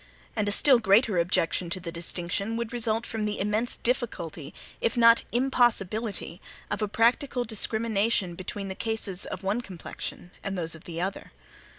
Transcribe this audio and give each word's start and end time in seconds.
And 0.35 0.49
a 0.49 0.51
still 0.51 0.79
greater 0.79 1.19
objection 1.19 1.69
to 1.69 1.79
the 1.79 1.91
distinction 1.91 2.57
would 2.57 2.73
result 2.73 3.05
from 3.05 3.25
the 3.25 3.39
immense 3.39 3.77
difficulty, 3.77 4.51
if 4.81 4.97
not 4.97 5.23
impossibility, 5.31 6.41
of 6.71 6.81
a 6.81 6.87
practical 6.87 7.45
discrimination 7.45 8.33
between 8.33 8.67
the 8.67 8.73
cases 8.73 9.27
of 9.27 9.43
one 9.43 9.61
complexion 9.61 10.31
and 10.43 10.57
those 10.57 10.73
of 10.73 10.85
the 10.85 10.99
other. 10.99 11.33